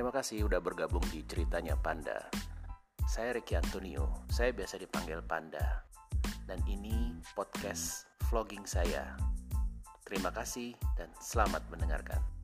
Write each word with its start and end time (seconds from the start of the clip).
Terima 0.00 0.16
kasih 0.16 0.48
udah 0.48 0.64
bergabung 0.64 1.04
di 1.12 1.20
ceritanya 1.28 1.76
Panda. 1.76 2.32
Saya 3.04 3.36
Ricky 3.36 3.52
Antonio, 3.52 4.24
saya 4.32 4.48
biasa 4.48 4.80
dipanggil 4.80 5.20
Panda. 5.20 5.84
Dan 6.48 6.56
ini 6.64 7.20
podcast 7.36 8.08
vlogging 8.32 8.64
saya. 8.64 9.12
Terima 10.08 10.32
kasih 10.32 10.72
dan 10.96 11.12
selamat 11.20 11.68
mendengarkan. 11.68 12.39